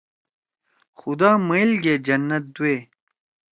خُدا 0.99 1.31
مئیل 1.47 1.71
گے 1.83 1.93
جنّت 2.05 2.43
دوئے۔ 2.55 2.75